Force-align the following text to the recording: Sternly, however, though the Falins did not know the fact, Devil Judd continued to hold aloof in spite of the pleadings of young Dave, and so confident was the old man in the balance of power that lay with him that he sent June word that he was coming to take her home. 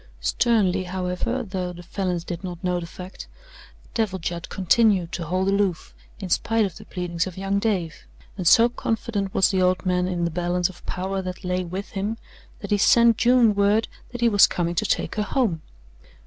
Sternly, 0.19 0.85
however, 0.85 1.43
though 1.43 1.71
the 1.73 1.83
Falins 1.83 2.23
did 2.23 2.43
not 2.43 2.63
know 2.63 2.79
the 2.79 2.87
fact, 2.87 3.27
Devil 3.93 4.17
Judd 4.17 4.49
continued 4.49 5.11
to 5.11 5.25
hold 5.25 5.47
aloof 5.47 5.93
in 6.19 6.27
spite 6.27 6.65
of 6.65 6.75
the 6.77 6.85
pleadings 6.85 7.27
of 7.27 7.37
young 7.37 7.59
Dave, 7.59 8.07
and 8.35 8.47
so 8.47 8.67
confident 8.67 9.31
was 9.31 9.51
the 9.51 9.61
old 9.61 9.85
man 9.85 10.07
in 10.07 10.25
the 10.25 10.31
balance 10.31 10.69
of 10.69 10.83
power 10.87 11.21
that 11.21 11.43
lay 11.45 11.63
with 11.63 11.89
him 11.91 12.17
that 12.61 12.71
he 12.71 12.79
sent 12.79 13.17
June 13.17 13.53
word 13.53 13.87
that 14.11 14.21
he 14.21 14.27
was 14.27 14.47
coming 14.47 14.73
to 14.73 14.85
take 14.87 15.13
her 15.17 15.21
home. 15.21 15.61